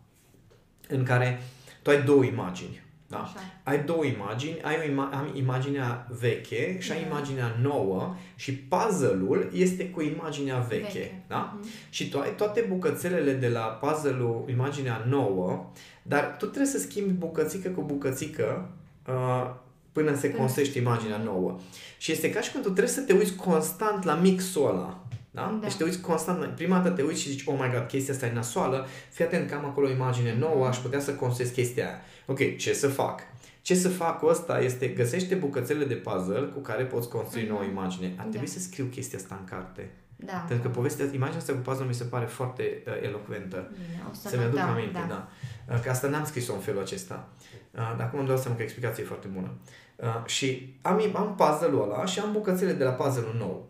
[0.88, 1.42] În care
[1.82, 2.84] tu ai două imagini.
[3.08, 3.18] Da?
[3.18, 3.40] Așa.
[3.64, 7.08] Ai două imagini, ai, o ima- am imaginea veche și ai da.
[7.08, 10.82] imaginea nouă și puzzle-ul este cu imaginea veche.
[10.82, 11.24] veche.
[11.28, 11.58] Da?
[11.60, 11.90] Uh-huh.
[11.90, 17.14] Și tu ai toate bucățelele de la puzzle-ul, imaginea nouă, dar tu trebuie să schimbi
[17.14, 18.70] bucățică cu bucățică
[19.08, 19.54] uh,
[19.92, 21.60] până se construiește imaginea nouă.
[21.98, 25.05] Și este ca și când tu trebuie să te uiți constant la mixul ăla.
[25.36, 25.42] Da?
[25.42, 25.68] da?
[25.68, 28.26] Deci te uiți constant, prima dată te uiți și zici, oh my god, chestia asta
[28.26, 31.86] e nasoală, fii atent că am acolo o imagine nouă, aș putea să construiesc chestia
[31.86, 32.00] aia.
[32.26, 33.22] Ok, ce să fac?
[33.62, 37.50] Ce să fac cu asta este găsește bucățele de puzzle cu care poți construi mm-hmm.
[37.50, 38.14] nouă imagine.
[38.18, 38.54] Ar trebui da.
[38.54, 39.92] să scriu chestia asta în carte.
[40.16, 40.46] Da.
[40.48, 43.72] Pentru că povestea, imaginea asta cu puzzle mi se pare foarte uh, elocventă.
[43.72, 45.28] Bine, să, să-mi aduc da, aminte, da.
[45.68, 45.74] da.
[45.74, 47.28] Uh, că asta n-am scris-o în felul acesta.
[47.72, 49.52] Uh, dar acum îmi dau seama că explicația e foarte bună.
[49.96, 53.70] Uh, și am, am puzzle-ul ăla și am bucățele de la puzzle-ul nou.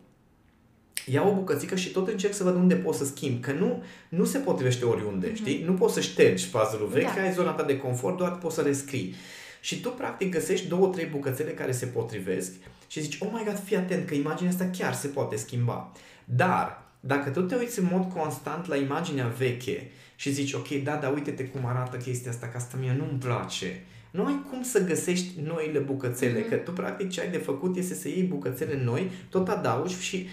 [1.04, 4.24] Iau o bucățică și tot încerc să văd unde pot să schimb, că nu, nu
[4.24, 5.36] se potrivește oriunde, mm-hmm.
[5.36, 5.62] știi?
[5.66, 7.22] Nu poți să ștergi puzzle-ul vechi, da.
[7.22, 9.14] ai zona ta de confort, doar poți să rescrii.
[9.60, 12.52] Și tu, practic, găsești două, trei bucățele care se potrivesc
[12.86, 15.92] și zici, oh my god, fii atent că imaginea asta chiar se poate schimba.
[16.24, 20.96] Dar, dacă tu te uiți în mod constant la imaginea veche și zici, ok, da,
[20.96, 24.84] dar uite-te cum arată chestia asta, că asta mie nu-mi place, nu ai cum să
[24.84, 26.48] găsești noile bucățele, mm-hmm.
[26.48, 30.28] că tu practic ce ai de făcut este să iei bucățele noi, tot adaugi și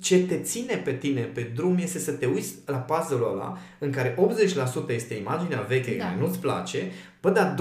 [0.00, 3.90] ce te ține pe tine pe drum este să te uiți la puzzle-ul ăla în
[3.90, 4.14] care
[4.86, 6.04] 80% este imaginea veche da.
[6.04, 6.90] care nu-ți place,
[7.20, 7.58] bă, dar 20%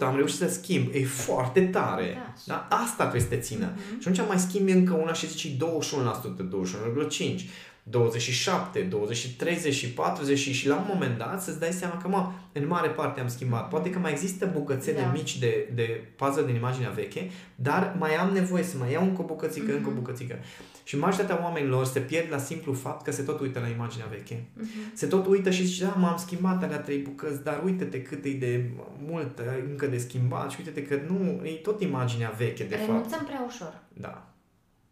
[0.00, 2.12] am reușit să schimb, e foarte tare.
[2.14, 2.76] Da, da?
[2.76, 3.72] Asta trebuie să te țină.
[3.72, 4.00] Mm-hmm.
[4.00, 7.40] Și atunci mai schimbi încă una și zici 21%, 21,5%.
[7.88, 12.30] 27, 20, 30 și 40 și la un moment dat să-ți dai seama că, mă,
[12.52, 13.68] în mare parte am schimbat.
[13.68, 15.10] Poate că mai există bucățele da.
[15.12, 19.22] mici de, de puzzle din imaginea veche, dar mai am nevoie să mai iau încă
[19.22, 19.76] o bucățică, mm-hmm.
[19.76, 20.00] încă o mhm.
[20.00, 20.38] bucățică.
[20.84, 24.34] Și majoritatea oamenilor se pierd la simplu fapt că se tot uită la imaginea veche.
[24.34, 24.94] Uh-huh.
[24.94, 28.30] Se tot uită și zice, da, m-am schimbat alea trei bucăți, dar uite-te cât e
[28.30, 28.70] de
[29.06, 33.10] mult încă de schimbat și uite-te că nu, e tot imaginea veche, de Renunțăm fapt.
[33.10, 33.82] Renunțăm prea ușor.
[33.92, 34.35] Da.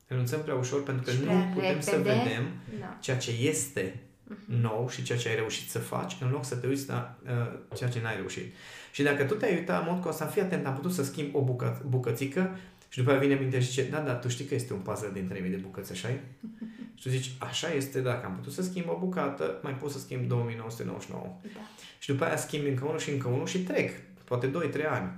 [0.07, 1.81] Renunțăm prea ușor pentru că și nu putem repede.
[1.81, 2.45] să vedem
[2.81, 2.97] da.
[3.01, 4.61] ceea ce este uh-huh.
[4.61, 7.77] nou și ceea ce ai reușit să faci, în loc să te uiți la uh,
[7.77, 8.55] ceea ce n-ai reușit.
[8.93, 11.43] Și dacă tu te-ai uitat în mod constant, fii atent, am putut să schimb o
[11.43, 12.57] bucă, bucățică
[12.89, 15.11] și după aia vine minte și zice, da, da, tu știi că este un puzzle
[15.13, 16.21] din 3000 de bucăți, așa e?
[16.97, 19.99] și tu zici, așa este, dacă am putut să schimb o bucată, mai pot să
[19.99, 21.37] schimb 2999.
[21.43, 21.61] Da.
[21.99, 23.91] Și după aia schimb încă unul și încă unul și trec,
[24.25, 24.53] poate 2-3
[24.91, 25.13] ani.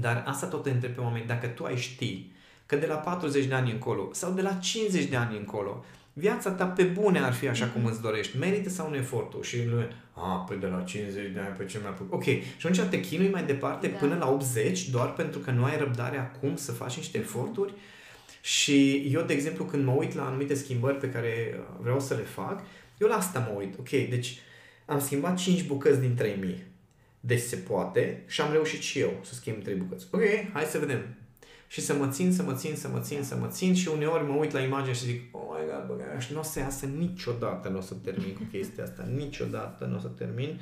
[0.00, 2.30] Dar asta tot te întreb pe oameni, dacă tu ai ști
[2.66, 6.50] că de la 40 de ani încolo sau de la 50 de ani încolo, viața
[6.50, 7.90] ta pe bune ar fi așa cum mhm.
[7.90, 9.42] îți dorești, merită sau un efortul?
[9.42, 12.88] Și lumea, a, păi de la 50 de ani, pe ce mi-a Ok, și atunci
[12.88, 13.96] te chinui mai departe da.
[13.96, 17.72] până la 80 doar pentru că nu ai răbdare acum să faci niște eforturi?
[18.40, 22.14] Și eu, de exemplu, când mă uit la anumite schimbări pe care uh, vreau să
[22.14, 22.62] le fac,
[22.98, 23.78] eu la asta mă uit.
[23.78, 24.38] Ok, deci
[24.86, 26.66] am schimbat 5 bucăți din 3000.
[27.20, 30.06] Deci se poate și am reușit și eu să schimb 3 bucăți.
[30.10, 30.22] Ok,
[30.52, 31.16] hai să vedem
[31.74, 34.24] și să mă țin, să mă țin, să mă țin, să mă țin și uneori
[34.24, 36.86] mă uit la imagine și zic, oh my god, bă, și nu o să iasă
[36.86, 40.60] niciodată, nu o să termin cu chestia asta, niciodată nu o să termin.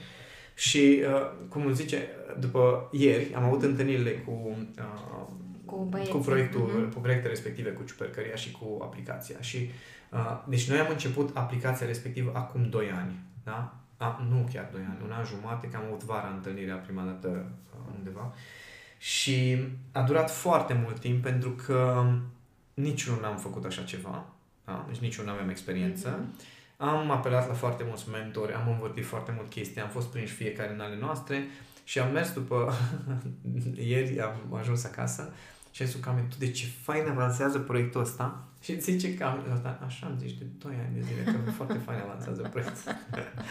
[0.55, 5.27] Și, uh, cum îmi zice, după ieri am avut întâlnirile cu, uh,
[5.65, 6.95] cu, cu proiectul, uh-huh.
[6.95, 9.37] cu proiectele respective, cu ciupercăria și cu aplicația.
[9.41, 9.71] Și,
[10.11, 13.13] uh, deci noi am început aplicația respectivă acum 2 ani,
[13.45, 13.75] da?
[13.97, 17.29] A, nu chiar 2 ani, un an jumate, că am avut vara întâlnirea prima dată
[17.75, 18.35] uh, undeva.
[18.35, 18.41] Uh,
[19.03, 19.59] și
[19.93, 22.05] a durat foarte mult timp pentru că
[22.75, 24.25] niciunul n-am făcut așa ceva.
[24.65, 24.85] Da?
[24.89, 26.19] Deci niciunul nu aveam experiență.
[26.19, 26.77] Mm-hmm.
[26.77, 30.73] Am apelat la foarte mulți mentori, am învățat foarte mult chestii, am fost prinși fiecare
[30.73, 31.47] în ale noastre
[31.85, 32.73] și am mers după...
[33.91, 35.33] Ieri am ajuns acasă
[35.73, 39.63] și am zis Cam, tu de ce fain avansează proiectul ăsta și zice că am,
[39.87, 42.97] așa am zis de 2 ani de zile, că foarte fain avansează proiectul.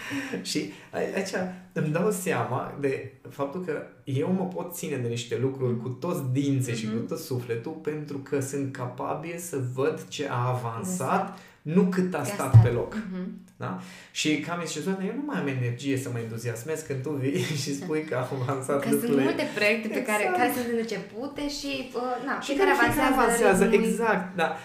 [0.49, 1.29] și aici
[1.73, 6.23] îmi dau seama de faptul că eu mă pot ține de niște lucruri cu toți
[6.31, 6.77] dinții mm-hmm.
[6.77, 7.07] și cu mhm.
[7.07, 11.39] tot sufletul pentru că sunt capabil să văd ce a avansat, exact.
[11.61, 12.95] nu cât a stat pe loc.
[12.95, 13.50] Mm-hmm.
[13.63, 13.79] Da?
[14.11, 17.43] Și cam zice, doamne, eu nu mai am energie să mă entuziasmez când tu vii
[17.63, 19.07] și spui că am avansat Că lucrurile.
[19.07, 20.37] sunt multe proiecte pe care, exact.
[20.39, 23.13] care sunt începute și, uh, na, și care avansează.
[23.13, 24.57] avansează exact, da.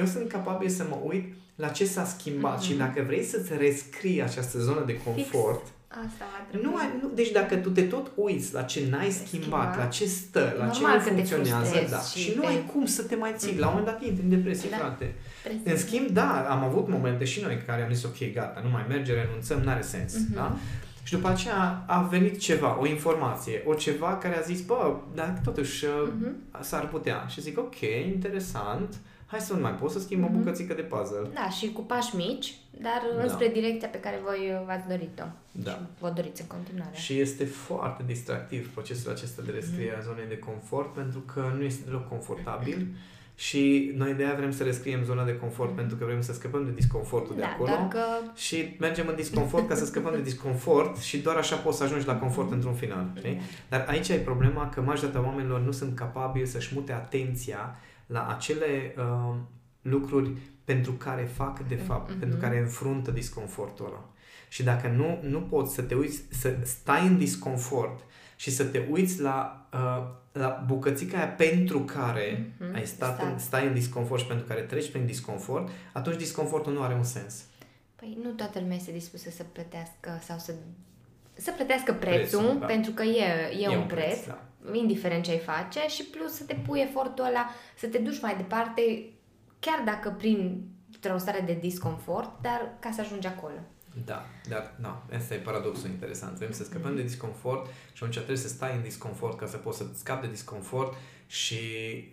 [0.00, 2.66] Eu sunt capabil să mă uit la ce s-a schimbat mm-hmm.
[2.66, 5.77] și dacă vrei să-ți rescrii această zonă de confort, Fix.
[5.88, 6.24] Asta
[6.62, 9.84] nu, ai, nu, deci dacă tu te tot uiți la ce n-ai schimbat, schimbat, la
[9.84, 13.34] ce stă, la ce nu funcționează, da, și, și nu ai cum să te mai
[13.36, 13.54] ții.
[13.54, 13.58] Mm-hmm.
[13.58, 14.76] La un moment dat intri în depresie, da.
[14.76, 15.14] frate.
[15.42, 15.60] Precis.
[15.64, 18.84] În schimb, da, am avut momente și noi care am zis, ok, gata, nu mai
[18.88, 20.14] merge, renunțăm, n-are sens.
[20.14, 20.34] Mm-hmm.
[20.34, 20.56] Da?
[21.02, 25.40] Și după aceea a venit ceva, o informație, o ceva care a zis, bă, dar
[25.44, 26.60] totuși mm-hmm.
[26.60, 27.26] s-ar putea.
[27.28, 28.94] Și zic, ok, interesant,
[29.30, 30.26] hai să nu mai pot să schimb mm-hmm.
[30.26, 30.38] o mhm.
[30.38, 31.28] bucățică de puzzle.
[31.34, 33.22] Da, și cu pași mici, dar da.
[33.22, 35.24] înspre direcția pe care voi v-ați dorit-o.
[35.52, 35.70] Da.
[35.70, 36.96] Și vă doriți în continuare.
[36.96, 39.98] Și este foarte distractiv procesul acesta de rescriere mm-hmm.
[39.98, 42.76] a zonei de confort, pentru că nu este deloc confortabil.
[42.76, 46.32] Mm-hmm și noi de aia vrem să rescriem zona de confort pentru că vrem să
[46.32, 48.00] scăpăm de disconfortul da, de acolo că...
[48.34, 52.06] și mergem în disconfort ca să scăpăm de disconfort și doar așa poți să ajungi
[52.06, 53.12] la confort într-un final.
[53.16, 53.40] Știi?
[53.68, 58.94] Dar aici e problema că majoritatea oamenilor nu sunt capabili să-și mute atenția la acele
[58.96, 59.34] uh,
[59.82, 60.30] lucruri
[60.64, 62.18] pentru care fac de fapt, mm-hmm.
[62.18, 64.10] pentru care înfruntă disconfortul ăla.
[64.48, 68.00] Și dacă nu, nu poți să te uiți, să stai în disconfort
[68.36, 70.06] și să te uiți la, uh,
[70.38, 72.74] la bucățica aia pentru care mm-hmm.
[72.74, 76.82] ai stat în, stai în disconfort și pentru care treci prin disconfort, atunci disconfortul nu
[76.82, 77.44] are un sens.
[77.96, 80.52] Păi nu toată lumea este dispusă să plătească sau să
[81.40, 82.66] să plătească prețul, prețul da.
[82.66, 84.38] pentru că e, e, e un, un preț, preț da.
[84.72, 88.36] indiferent ce ai face, și plus să te pui efortul ăla să te duci mai
[88.36, 88.82] departe,
[89.58, 90.62] chiar dacă prin
[91.14, 93.58] o stare de disconfort, dar ca să ajungi acolo.
[94.04, 96.36] Da, dar nu, asta e paradoxul interesant.
[96.36, 96.96] Vrem să scăpăm mm.
[96.96, 100.32] de disconfort și atunci trebuie să stai în disconfort ca să poți să scapi de
[100.32, 100.94] disconfort
[101.26, 101.54] și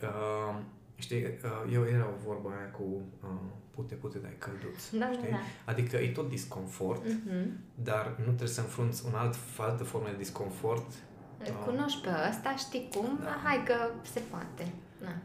[0.02, 0.56] uh,
[0.96, 3.30] știi, uh, eu era o vorbă aia cu uh,
[3.76, 4.90] pute, pute, dai călduț.
[4.90, 5.30] Da, știi?
[5.30, 5.72] Da, da.
[5.72, 7.46] Adică e tot disconfort, mm-hmm.
[7.76, 10.92] dar nu trebuie să înfrunți un alt, altă formă de disconfort.
[11.40, 13.20] Îl uh, cunoști pe ăsta, știi cum?
[13.24, 13.42] Da.
[13.44, 13.76] Hai că
[14.14, 14.74] se poate.
[15.02, 15.16] Da.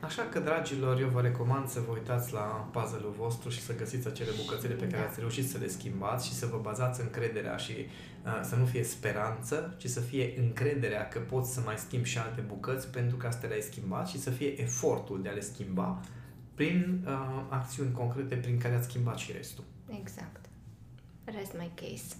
[0.00, 4.06] Așa că, dragilor, eu vă recomand să vă uitați la puzzle-ul vostru și să găsiți
[4.06, 5.08] acele bucățele pe care da.
[5.08, 7.72] ați reușit să le schimbați și să vă bazați încrederea și
[8.24, 12.18] uh, să nu fie speranță, ci să fie încrederea că poți să mai schimbi și
[12.18, 16.00] alte bucăți pentru că astea le-ai schimbat și să fie efortul de a le schimba
[16.54, 19.64] prin uh, acțiuni concrete prin care ați schimbat și restul.
[20.00, 20.44] Exact.
[21.24, 22.14] Rest my case.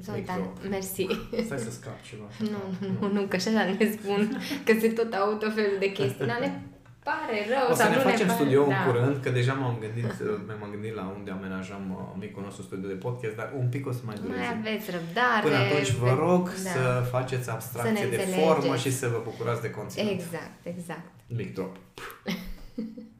[0.00, 1.06] Zoltan, mersi.
[1.44, 2.24] Stai să scap ceva.
[2.52, 5.92] Nu, nu, nu, nu, că așa ne spun că se tot au tot felul de
[5.92, 6.26] chestii.
[7.04, 7.66] Ne pare rău.
[7.70, 8.68] O să ne facem ne studio da.
[8.68, 10.12] în curând, că deja m-am gândit,
[10.60, 13.92] m-am gândit la unde amenajăm uh, micul nostru studio de podcast, dar un pic o
[13.92, 14.38] să mai dureze.
[14.38, 15.42] Mai aveți răbdare.
[15.42, 16.70] Până atunci vă rog da.
[16.74, 20.10] să faceți abstracție să de formă și să vă bucurați de conținut.
[20.10, 21.10] Exact, exact.
[21.26, 21.76] Mic drop.